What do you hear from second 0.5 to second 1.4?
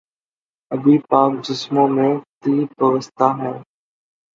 ابھی پاک